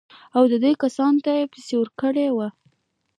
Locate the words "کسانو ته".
0.83-1.31